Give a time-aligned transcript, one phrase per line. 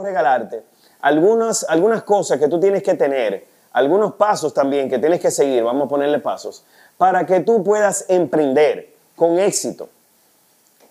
[0.00, 0.64] regalarte
[1.02, 5.62] algunas, algunas cosas que tú tienes que tener, algunos pasos también que tienes que seguir,
[5.62, 6.64] vamos a ponerle pasos,
[6.96, 9.90] para que tú puedas emprender con éxito.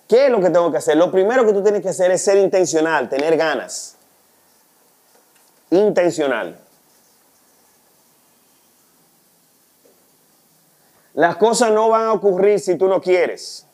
[0.08, 0.98] ¿Qué es lo que tengo que hacer?
[0.98, 3.96] Lo primero que tú tienes que hacer es ser intencional, tener ganas.
[5.70, 6.60] Intencional.
[11.14, 13.66] Las cosas no van a ocurrir si tú no quieres.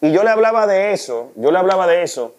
[0.00, 2.34] Y yo le hablaba de eso, yo le hablaba de eso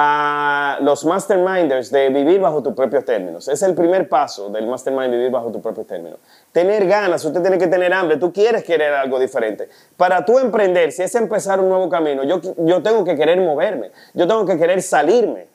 [0.00, 3.48] a los masterminders de vivir bajo tus propios términos.
[3.48, 6.20] Es el primer paso del mastermind, vivir bajo tus propios términos.
[6.52, 9.68] Tener ganas, usted tiene que tener hambre, tú quieres querer algo diferente.
[9.96, 13.90] Para tú emprender, si es empezar un nuevo camino, yo, yo tengo que querer moverme,
[14.14, 15.48] yo tengo que querer salirme.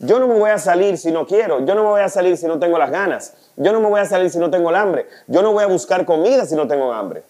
[0.00, 2.36] Yo no me voy a salir si no quiero, yo no me voy a salir
[2.36, 4.76] si no tengo las ganas, yo no me voy a salir si no tengo el
[4.76, 7.22] hambre, yo no voy a buscar comida si no tengo hambre.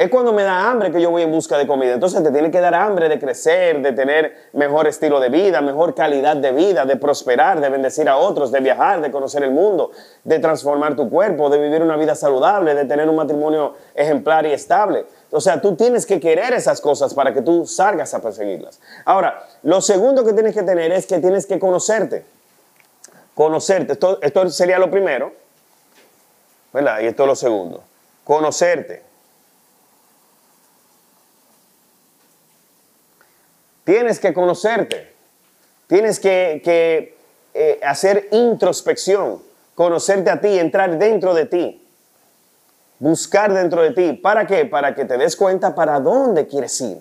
[0.00, 1.92] Es cuando me da hambre que yo voy en busca de comida.
[1.92, 5.94] Entonces te tiene que dar hambre de crecer, de tener mejor estilo de vida, mejor
[5.94, 9.90] calidad de vida, de prosperar, de bendecir a otros, de viajar, de conocer el mundo,
[10.24, 14.52] de transformar tu cuerpo, de vivir una vida saludable, de tener un matrimonio ejemplar y
[14.52, 15.04] estable.
[15.30, 18.80] O sea, tú tienes que querer esas cosas para que tú salgas a perseguirlas.
[19.04, 22.24] Ahora, lo segundo que tienes que tener es que tienes que conocerte.
[23.34, 23.92] Conocerte.
[23.92, 25.30] Esto, esto sería lo primero.
[26.72, 27.00] ¿Verdad?
[27.00, 27.82] Y esto es lo segundo.
[28.24, 29.09] Conocerte.
[33.90, 35.12] Tienes que conocerte.
[35.88, 37.16] Tienes que,
[37.52, 39.42] eh, hacer introspección,
[39.74, 41.84] conocerte a ti, entrar dentro de ti,
[43.00, 44.12] buscar dentro de ti.
[44.12, 44.64] ¿Para qué?
[44.64, 46.98] Para que te des cuenta para dónde quieres ir.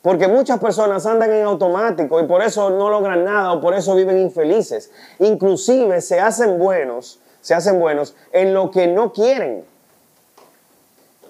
[0.00, 3.94] Porque muchas personas andan en automático y por eso no logran nada o por eso
[3.94, 4.90] viven infelices.
[5.18, 9.66] Inclusive se hacen buenos, se hacen buenos en lo que no quieren.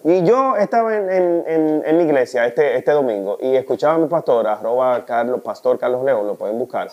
[0.08, 5.04] Y yo estaba en, mi iglesia este, este domingo y escuchaba a mi pastor, arroba
[5.04, 6.88] Carlos, Pastor Carlos León, lo pueden buscar,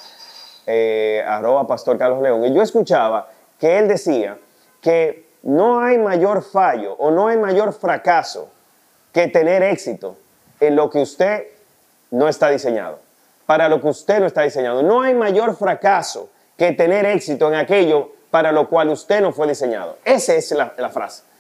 [0.66, 2.44] eh, arroba Pastor Carlos León.
[2.44, 4.40] Y yo escuchaba que él decía
[4.82, 8.50] que no hay mayor fallo o no hay mayor fracaso
[9.12, 10.16] que tener éxito
[10.60, 11.44] en lo que usted
[12.10, 12.98] no está diseñado,
[13.46, 14.82] para lo que usted no está diseñado.
[14.82, 19.48] No hay mayor fracaso que tener éxito en aquello para lo cual usted no fue
[19.48, 19.98] diseñado.
[20.04, 21.32] Esa es la frase.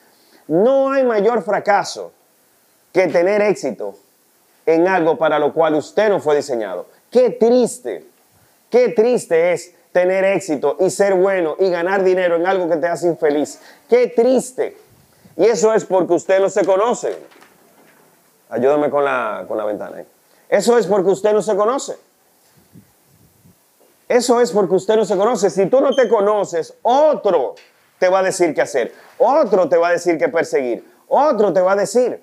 [0.47, 2.11] No hay mayor fracaso
[2.91, 3.95] que tener éxito
[4.65, 6.87] en algo para lo cual usted no fue diseñado.
[7.09, 8.05] Qué triste,
[8.69, 12.87] qué triste es tener éxito y ser bueno y ganar dinero en algo que te
[12.87, 13.59] hace infeliz.
[13.89, 14.77] Qué triste.
[15.37, 17.17] Y eso es porque usted no se conoce.
[18.49, 20.03] Ayúdame con la, con la ventana.
[20.49, 21.97] Eso es porque usted no se conoce.
[24.07, 25.49] Eso es porque usted no se conoce.
[25.49, 27.55] Si tú no te conoces, otro
[28.03, 31.61] te va a decir qué hacer, otro te va a decir qué perseguir, otro te
[31.61, 32.21] va a decir.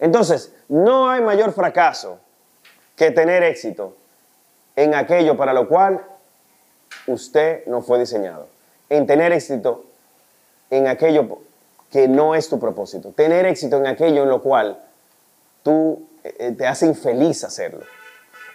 [0.00, 2.18] Entonces, no hay mayor fracaso
[2.96, 3.94] que tener éxito
[4.74, 6.04] en aquello para lo cual
[7.06, 8.48] usted no fue diseñado.
[8.88, 9.84] En tener éxito
[10.70, 11.38] en aquello
[11.92, 13.12] que no es tu propósito.
[13.12, 14.76] Tener éxito en aquello en lo cual
[15.62, 17.84] tú eh, te hace infeliz hacerlo.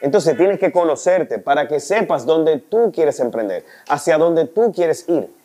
[0.02, 5.08] Entonces tienes que conocerte para que sepas dónde tú quieres emprender, hacia dónde tú quieres
[5.08, 5.37] ir.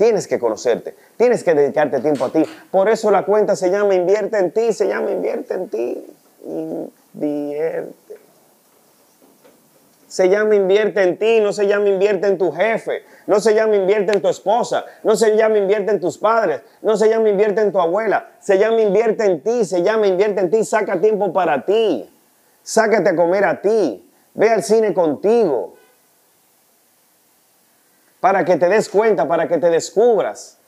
[0.00, 2.42] Tienes que conocerte, tienes que dedicarte tiempo a ti.
[2.70, 6.06] Por eso la cuenta se llama Invierte en ti, se llama Invierte en ti.
[6.42, 8.16] Invierte.
[10.08, 13.76] Se llama Invierte en ti, no se llama Invierte en tu jefe, no se llama
[13.76, 17.60] Invierte en tu esposa, no se llama Invierte en tus padres, no se llama Invierte
[17.60, 21.30] en tu abuela, se llama Invierte en ti, se llama Invierte en ti, saca tiempo
[21.30, 22.08] para ti,
[22.62, 25.74] sácate a comer a ti, ve al cine contigo,
[28.20, 30.58] para que te des cuenta, para que te descubras.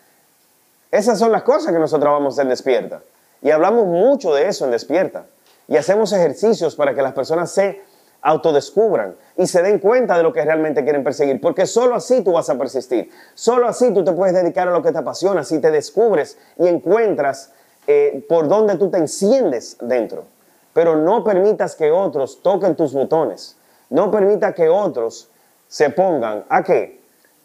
[0.90, 3.02] Esas son las cosas que nosotros vamos en Despierta.
[3.40, 5.26] Y hablamos mucho de eso en Despierta.
[5.68, 7.80] Y hacemos ejercicios para que las personas se
[8.20, 11.40] autodescubran y se den cuenta de lo que realmente quieren perseguir.
[11.40, 13.10] Porque solo así tú vas a persistir.
[13.34, 15.44] Solo así tú te puedes dedicar a lo que te apasiona.
[15.44, 17.52] Si te descubres y encuentras
[17.86, 20.24] eh, por dónde tú te enciendes dentro.
[20.72, 23.56] Pero no permitas que otros toquen tus botones.
[23.90, 25.28] No permita que otros
[25.68, 27.01] se pongan a qué?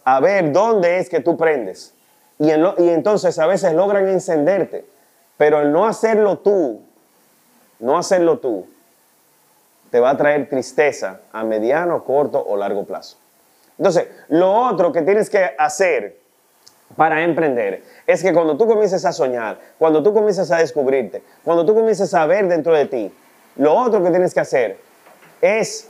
[0.08, 1.94] A ver dónde es que tú prendes.
[2.40, 4.86] Y, entonces a veces logran encenderte,
[5.36, 6.80] pero el no hacerlo tú,
[7.80, 8.66] no hacerlo tú,
[9.92, 13.18] te va a traer tristeza a mediano, corto o largo plazo.
[13.78, 16.18] Entonces, lo otro que tienes que hacer
[16.96, 21.66] para emprender es que cuando tú comiences a soñar, cuando tú comiences a descubrirte, cuando
[21.66, 23.14] tú comiences a ver dentro de ti,
[23.58, 24.78] lo otro que tienes que hacer
[25.42, 25.90] es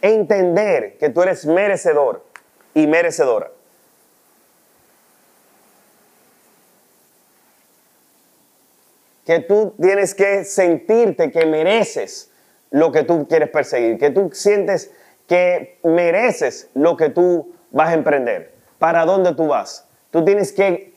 [0.00, 2.27] entender que tú eres merecedor
[2.78, 3.50] y merecedora.
[9.24, 12.30] Que tú tienes que sentirte que mereces
[12.70, 14.92] lo que tú quieres perseguir, que tú sientes
[15.26, 19.86] que mereces lo que tú vas a emprender, para dónde tú vas.
[20.10, 20.94] Tú tienes que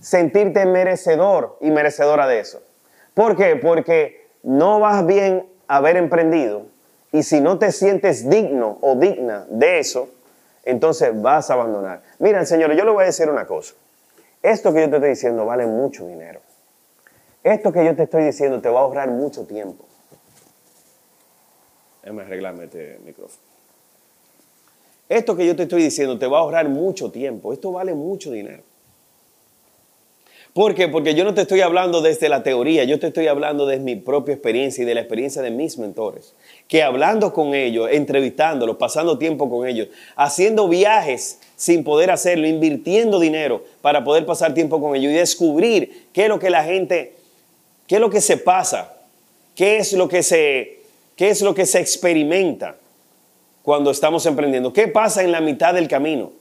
[0.00, 2.60] sentirte merecedor y merecedora de eso.
[3.14, 3.56] ¿Por qué?
[3.56, 6.66] Porque no vas bien haber emprendido
[7.12, 10.08] y si no te sientes digno o digna de eso,
[10.64, 12.02] entonces vas a abandonar.
[12.18, 13.74] Mira, Señor, yo le voy a decir una cosa.
[14.42, 16.40] Esto que yo te estoy diciendo vale mucho dinero.
[17.42, 19.84] Esto que yo te estoy diciendo te va a ahorrar mucho tiempo.
[22.02, 23.42] Déjame arreglarme este micrófono.
[25.08, 27.52] Esto que yo te estoy diciendo te va a ahorrar mucho tiempo.
[27.52, 28.62] Esto vale mucho dinero.
[30.52, 30.88] ¿Por qué?
[30.88, 33.94] Porque yo no te estoy hablando desde la teoría, yo te estoy hablando de mi
[33.94, 36.34] propia experiencia y de la experiencia de mis mentores.
[36.66, 43.20] Que hablando con ellos, entrevistándolos, pasando tiempo con ellos, haciendo viajes sin poder hacerlo, invirtiendo
[43.20, 47.14] dinero para poder pasar tiempo con ellos y descubrir qué es lo que la gente,
[47.86, 48.96] qué es lo que se pasa,
[49.54, 50.80] qué es lo que se,
[51.14, 52.76] qué es lo que se experimenta
[53.62, 56.32] cuando estamos emprendiendo, qué pasa en la mitad del camino,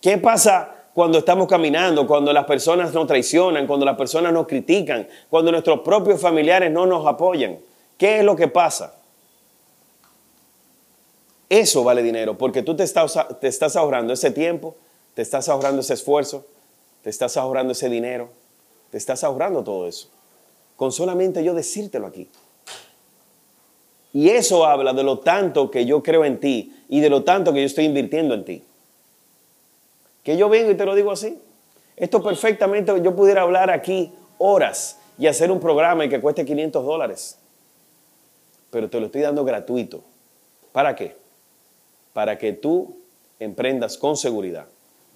[0.00, 5.06] qué pasa cuando estamos caminando, cuando las personas nos traicionan, cuando las personas nos critican,
[5.28, 7.58] cuando nuestros propios familiares no nos apoyan.
[7.96, 8.94] ¿Qué es lo que pasa?
[11.48, 14.76] Eso vale dinero, porque tú te estás, ahorrando ese tiempo,
[15.14, 16.46] te estás ahorrando ese esfuerzo,
[17.02, 18.30] te estás ahorrando ese dinero,
[18.90, 20.08] te estás ahorrando todo eso.
[20.76, 22.28] Con solamente yo decírtelo aquí.
[24.12, 27.52] Y eso habla de lo tanto que yo creo en ti y de lo tanto
[27.52, 28.64] que yo estoy invirtiendo en ti.
[30.30, 31.40] Que yo vengo y te lo digo así.
[31.96, 36.84] Esto perfectamente yo pudiera hablar aquí horas y hacer un programa y que cueste 500
[36.84, 37.36] dólares.
[38.70, 40.04] Pero te lo estoy dando gratuito.
[40.70, 41.16] ¿Para qué?
[42.12, 42.94] Para que tú
[43.40, 44.66] emprendas con seguridad.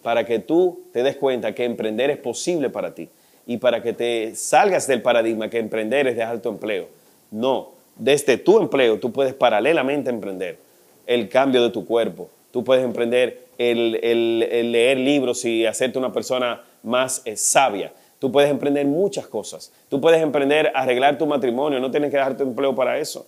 [0.02, 3.08] Para que tú te des cuenta que emprender es posible para ti.
[3.46, 6.88] Y para que te salgas del paradigma que emprender es de alto empleo.
[7.30, 10.58] No, desde tu empleo tú puedes paralelamente emprender
[11.06, 12.30] el cambio de tu cuerpo.
[12.50, 17.92] Tú puedes emprender el, leer libros y hacerte una persona más eh, sabia.
[18.18, 19.72] Tú puedes emprender muchas cosas.
[19.88, 21.80] Tú puedes emprender arreglar tu matrimonio.
[21.80, 23.26] No tienes que dejar tu empleo para eso.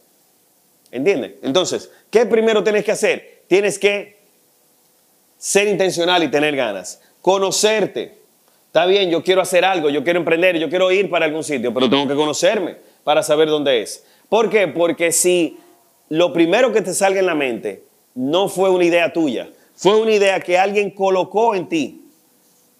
[0.91, 1.35] ¿Entiendes?
[1.43, 3.43] Entonces, ¿qué primero tienes que hacer?
[3.47, 4.17] Tienes que
[5.37, 7.01] ser intencional y tener ganas.
[7.21, 8.19] Conocerte.
[8.67, 11.73] Está bien, yo quiero hacer algo, yo quiero emprender, yo quiero ir para algún sitio,
[11.73, 14.05] pero tengo que conocerme para saber dónde es.
[14.29, 14.69] ¿Por qué?
[14.69, 15.57] Porque si
[16.09, 17.85] lo primero que te salga en la mente
[18.15, 22.03] no fue una idea tuya, fue una idea que alguien colocó en ti.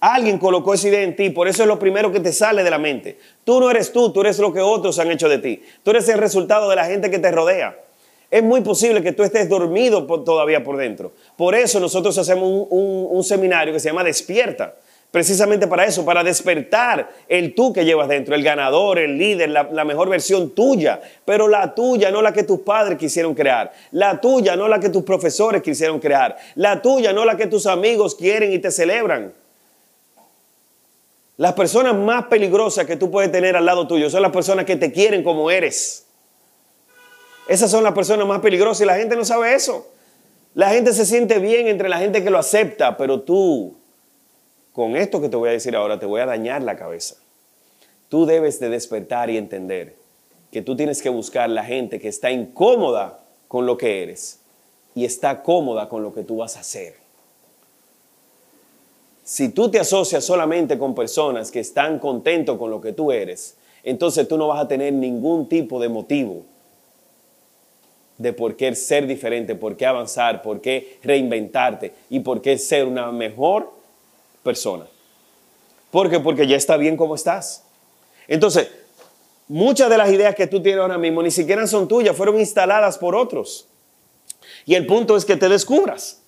[0.01, 2.71] Alguien colocó esa idea en ti, por eso es lo primero que te sale de
[2.71, 3.19] la mente.
[3.45, 5.63] Tú no eres tú, tú eres lo que otros han hecho de ti.
[5.83, 7.79] Tú eres el resultado de la gente que te rodea.
[8.31, 11.13] Es muy posible que tú estés dormido todavía por dentro.
[11.37, 14.75] Por eso nosotros hacemos un, seminario que se llama Despierta
[15.11, 19.85] precisamente para eso, para despertar el tú que llevas dentro, el ganador, el líder, la,
[19.85, 24.57] mejor versión tuya, pero la tuya, no la que tus padres quisieron crear, la tuya,
[24.57, 28.53] no la que tus profesores quisieron crear, la tuya, no la que tus amigos quieren
[28.53, 29.33] y te celebran.
[31.39, 34.77] Las personas más peligrosas que tú puedes tener al lado tuyo son las personas que
[34.77, 36.07] te quieren como eres.
[37.47, 39.87] Esas son las personas más peligrosas y la gente no sabe eso.
[40.55, 43.77] La gente se siente bien entre la gente que lo acepta, pero tú
[44.77, 47.17] con esto que te voy a decir ahora te voy a dañar la cabeza.
[48.11, 49.97] Tú debes de despertar y entender
[50.53, 54.39] que tú tienes que buscar la gente que está incómoda con lo que eres
[54.95, 56.97] y está cómoda con lo que tú vas a hacer.
[59.25, 63.57] Si tú te asocias solamente con personas que están contentos con lo que tú eres,
[63.83, 66.43] entonces tú no vas a tener ningún tipo de motivo
[68.19, 72.85] de por qué ser diferente, por qué avanzar, por qué reinventarte y por qué ser
[72.85, 73.76] una mejor
[74.47, 74.87] persona.
[75.91, 76.23] ¿Por?
[76.23, 77.65] Porque ya está bien como estás.
[78.29, 78.69] Entonces,
[79.49, 82.97] muchas de las ideas que tú tienes ahora mismo ni siquiera son tuyas, fueron instaladas
[82.97, 83.67] por otros.
[84.65, 86.23] Y el punto es que te descubras.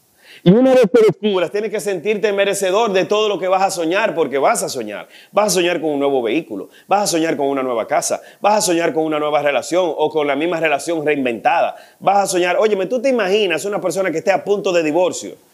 [0.44, 3.70] Y una vez te descubras, tienes que sentirte merecedor de todo lo que vas a
[3.70, 5.08] soñar, porque vas a soñar.
[5.32, 8.58] Vas a soñar con un nuevo vehículo, vas a soñar con una nueva casa, vas
[8.58, 11.76] a soñar con una nueva relación o con la misma relación reinventada.
[11.98, 15.47] Vas a soñar, óyeme, tú te imaginas una persona que esté a punto de divorcio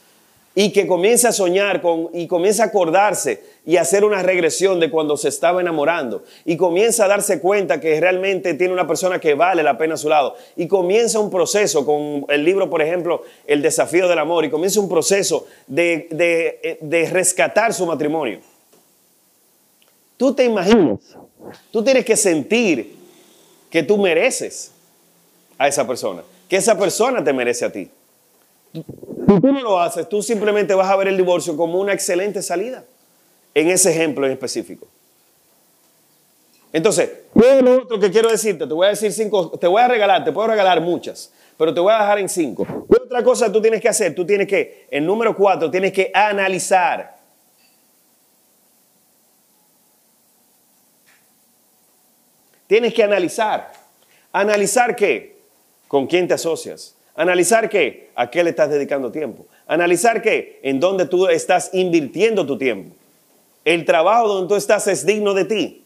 [0.54, 4.90] y que comience a soñar con, y comience a acordarse y hacer una regresión de
[4.90, 9.34] cuando se estaba enamorando y comienza a darse cuenta que realmente tiene una persona que
[9.34, 13.23] vale la pena a su lado y comienza un proceso con el libro, por ejemplo,
[13.46, 18.40] El desafío del amor y comienza un proceso de, de, de rescatar su matrimonio.
[20.16, 21.00] Tú te imaginas,
[21.73, 22.94] tú tienes que sentir
[23.70, 24.70] que tú mereces
[25.58, 27.90] a esa persona, que esa persona te merece a ti.
[29.26, 32.43] Si tú no lo haces, tú simplemente vas a ver el divorcio como una excelente
[32.43, 32.85] salida
[33.54, 34.87] en ese ejemplo en específico.
[36.73, 40.25] Entonces, lo otro que quiero decirte, te voy a decir cinco, te voy a regalar,
[40.25, 42.66] te puedo regalar muchas, pero te voy a dejar en cinco.
[42.88, 44.14] otra cosa tú tienes que hacer?
[44.14, 47.16] Tú tienes que, el número cuatro, tienes que analizar.
[52.66, 53.73] Tienes que analizar.
[54.33, 55.37] ¿Analizar qué?
[55.87, 56.97] ¿Con quién te asocias?
[57.16, 58.11] ¿Analizar qué?
[58.14, 59.47] ¿A qué le estás dedicando tiempo?
[59.66, 60.61] ¿Analizar qué?
[60.62, 62.94] ¿En dónde tú estás invirtiendo tu tiempo?
[63.64, 65.85] ¿El trabajo donde tú estás es digno de ti?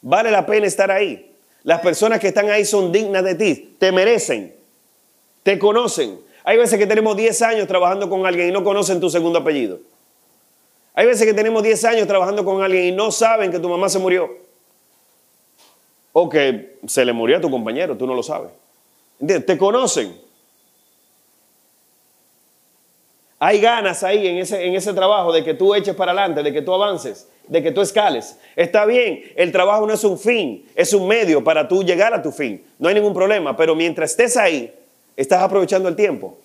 [0.00, 1.32] Vale la pena estar ahí.
[1.62, 4.54] Las personas que están ahí son dignas de ti, te merecen,
[5.42, 6.18] te conocen.
[6.44, 9.80] Hay veces que tenemos 10 años trabajando con alguien y no conocen tu segundo apellido.
[10.94, 13.88] Hay veces que tenemos 10 años trabajando con alguien y no saben que tu mamá
[13.88, 14.30] se murió.
[16.12, 18.50] O que se le murió a tu compañero, tú no lo sabes.
[19.18, 20.20] Te conocen.
[23.38, 26.52] Hay ganas ahí en ese, en ese trabajo de que tú eches para adelante, de
[26.52, 28.36] que tú avances de que tú escales.
[28.56, 32.22] Está bien, el trabajo no es un fin, es un medio para tú llegar a
[32.22, 32.64] tu fin.
[32.78, 34.72] No hay ningún problema, pero mientras estés ahí,
[35.16, 36.38] estás aprovechando el tiempo,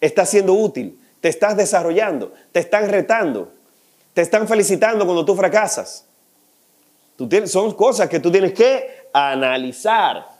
[0.00, 3.50] estás siendo útil, te estás desarrollando, te están retando,
[4.12, 6.06] te están felicitando cuando tú fracasas.
[7.16, 10.33] Tú tienes, son cosas que tú tienes que analizar.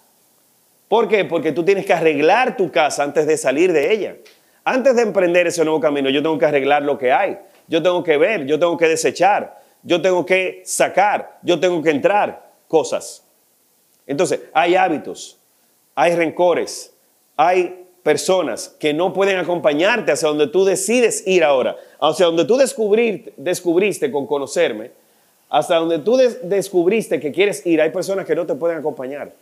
[0.95, 1.25] ¿Por qué?
[1.25, 4.17] Porque tú tienes que arreglar tu casa antes de salir de ella.
[4.63, 7.37] Antes de emprender ese nuevo camino, yo tengo que arreglar lo que hay.
[7.67, 11.91] Yo tengo que ver, yo tengo que desechar, yo tengo que sacar, yo tengo que
[11.91, 13.25] entrar cosas.
[14.07, 15.37] Entonces, hay hábitos,
[15.97, 16.95] hay rencores,
[17.37, 22.57] hay personas que no pueden acompañarte hacia donde tú decides ir ahora, hacia donde tú
[22.57, 24.93] descubriste con conocerme,
[25.51, 29.33] hasta donde tú descubriste que quieres ir, hay personas que no te pueden acompañar,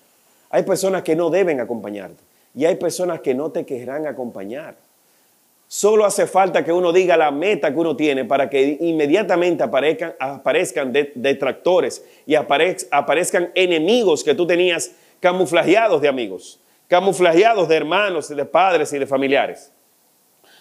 [0.52, 2.22] hay personas que no deben acompañarte
[2.54, 4.76] y hay personas que no te querrán acompañar.
[5.66, 10.92] Solo hace falta que uno diga la meta que uno tiene para que inmediatamente aparezcan,
[11.14, 18.92] detractores y aparezcan enemigos que tú tenías camuflajeados de amigos, camuflajeados de hermanos, de padres
[18.92, 19.72] y de familiares.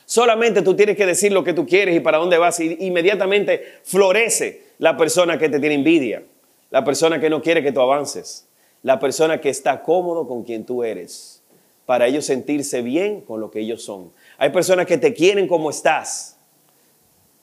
[0.05, 3.79] Solamente tú tienes que decir lo que tú quieres y para dónde vas y inmediatamente
[3.83, 6.24] florece la persona que te tiene envidia,
[6.69, 8.48] la persona que no quiere que tú avances,
[8.83, 11.43] la persona que está cómodo con quien tú eres,
[11.85, 14.11] para ellos sentirse bien con lo que ellos son.
[14.38, 16.38] Hay personas que te quieren como estás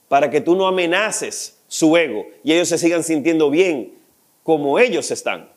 [0.09, 3.95] para que tú no amenaces su ego y ellos se sigan sintiendo bien
[4.43, 5.51] como ellos están.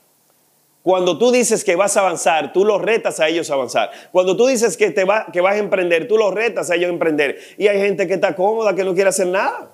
[0.83, 3.91] Cuando tú dices que vas a avanzar, tú los retas a ellos a avanzar.
[4.11, 6.89] Cuando tú dices que, te va, que vas a emprender, tú los retas a ellos
[6.89, 7.37] a emprender.
[7.57, 9.71] Y hay gente que está cómoda, que no quiere hacer nada.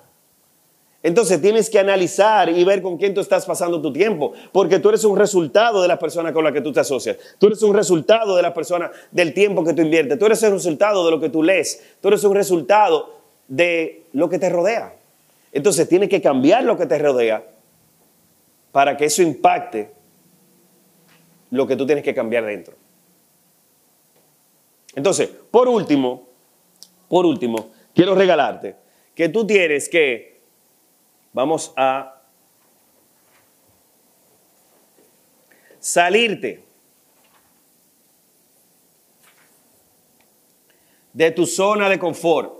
[1.02, 4.88] Entonces tienes que analizar y ver con quién tú estás pasando tu tiempo, porque tú
[4.88, 7.16] eres un resultado de las personas con las que tú te asocias.
[7.38, 10.18] Tú eres un resultado de las personas, del tiempo que tú inviertes.
[10.18, 11.82] Tú eres un resultado de lo que tú lees.
[12.00, 14.96] Tú eres un resultado de lo que te rodea.
[15.52, 17.46] Entonces tienes que cambiar lo que te rodea
[18.72, 19.92] para que eso impacte
[21.50, 22.74] lo que tú tienes que cambiar dentro.
[24.94, 26.28] Entonces, por último,
[27.08, 28.74] por último, quiero regalarte
[29.14, 30.37] que tú tienes que
[31.32, 32.22] vamos a
[35.78, 36.64] salirte
[41.12, 42.52] de tu zona de confort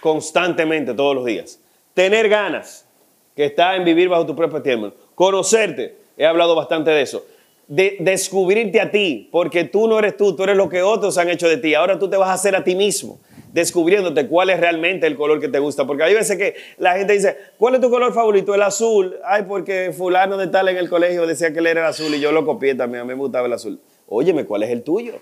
[0.00, 1.60] constantemente todos los días.
[1.94, 2.86] Tener ganas,
[3.34, 4.92] que está en vivir bajo tu propio tiempo.
[5.14, 7.24] Conocerte, he hablado bastante de eso.
[7.66, 11.30] De descubrirte a ti, porque tú no eres tú, tú eres lo que otros han
[11.30, 11.74] hecho de ti.
[11.74, 13.18] Ahora tú te vas a hacer a ti mismo
[13.54, 15.86] descubriéndote cuál es realmente el color que te gusta.
[15.86, 18.52] Porque hay veces que la gente dice, ¿cuál es tu color favorito?
[18.52, 19.16] El azul.
[19.24, 22.20] Ay, porque fulano de tal en el colegio decía que él era el azul y
[22.20, 23.80] yo lo copié también, a mí me gustaba el azul.
[24.08, 25.14] Óyeme, ¿cuál es el tuyo?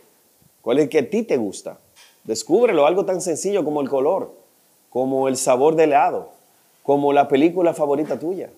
[0.63, 1.79] ¿Cuál es el que a ti te gusta?
[2.25, 4.33] Descúbrelo, algo tan sencillo como el color,
[4.89, 6.31] como el sabor del helado,
[6.83, 8.49] como la película favorita tuya,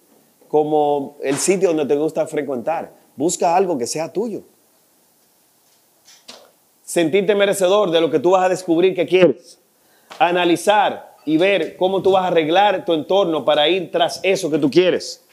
[0.46, 2.92] como el sitio donde te gusta frecuentar.
[3.16, 4.42] Busca algo que sea tuyo.
[6.84, 9.58] Sentirte merecedor de lo que tú vas a descubrir que quieres
[10.18, 14.58] analizar y ver cómo tú vas a arreglar tu entorno para ir tras eso que
[14.58, 15.24] tú quieres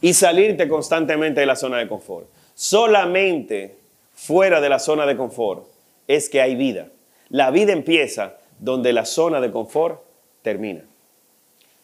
[0.00, 2.28] y salirte constantemente de la zona de confort.
[2.54, 3.76] Solamente
[4.14, 5.66] fuera de la zona de confort
[6.06, 6.88] es que hay vida.
[7.28, 10.02] La vida empieza donde la zona de confort
[10.42, 10.84] termina.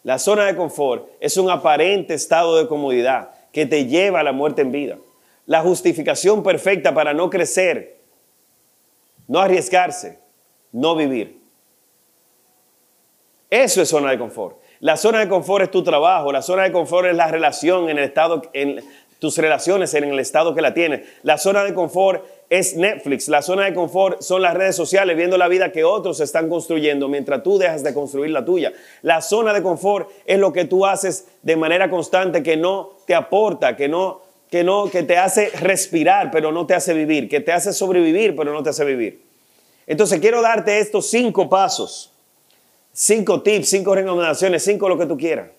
[0.05, 4.33] La zona de confort es un aparente estado de comodidad que te lleva a la
[4.33, 4.99] muerte en vida.
[5.47, 7.99] La justificación perfecta para no crecer,
[9.29, 10.19] no arriesgarse,
[10.73, 11.42] no vivir.
[13.53, 14.57] Eso es zona de confort.
[14.81, 17.99] La zona de confort es tu trabajo, la zona de confort es la relación en
[17.99, 18.83] el estado, en
[19.19, 21.07] tus relaciones en el estado que la tienes.
[21.23, 23.29] La zona de confort es Netflix.
[23.29, 27.09] La zona de confort son las redes sociales, viendo la vida que otros están construyendo
[27.09, 28.73] mientras tú dejas de construir la tuya.
[29.03, 33.15] La zona de confort es lo que tú haces de manera constante que no te
[33.15, 37.41] aporta, que no, que no, que te hace respirar, pero no te hace vivir, que
[37.41, 39.27] te hace sobrevivir, pero no te hace vivir.
[39.87, 42.12] Entonces quiero darte estos cinco pasos,
[42.93, 45.51] cinco tips, cinco recomendaciones, cinco lo que tú quieras,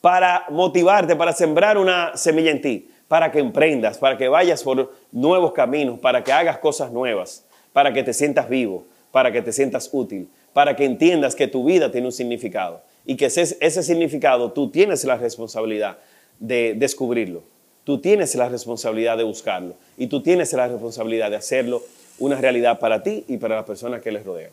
[0.00, 4.92] para motivarte, para sembrar una semilla en ti para que emprendas, para que vayas por
[5.12, 9.52] nuevos caminos, para que hagas cosas nuevas, para que te sientas vivo, para que te
[9.52, 14.52] sientas útil, para que entiendas que tu vida tiene un significado y que ese, significado
[14.52, 15.98] tú tienes la responsabilidad
[16.40, 17.44] de descubrirlo,
[17.84, 21.82] tú tienes la responsabilidad de buscarlo y tú tienes la responsabilidad de hacerlo
[22.18, 24.50] una realidad para ti y para las personas que les rodean.